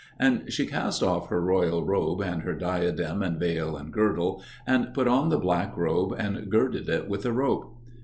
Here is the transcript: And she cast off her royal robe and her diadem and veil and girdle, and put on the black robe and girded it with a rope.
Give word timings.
And 0.19 0.51
she 0.51 0.65
cast 0.65 1.03
off 1.03 1.29
her 1.29 1.39
royal 1.39 1.85
robe 1.85 2.21
and 2.21 2.41
her 2.41 2.55
diadem 2.55 3.21
and 3.21 3.39
veil 3.39 3.77
and 3.77 3.93
girdle, 3.93 4.41
and 4.65 4.95
put 4.95 5.07
on 5.07 5.29
the 5.29 5.37
black 5.37 5.77
robe 5.77 6.13
and 6.17 6.49
girded 6.49 6.89
it 6.89 7.07
with 7.07 7.23
a 7.23 7.31
rope. 7.31 7.75